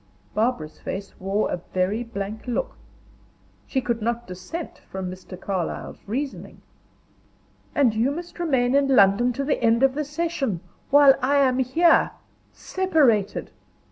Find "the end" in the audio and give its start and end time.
9.43-9.83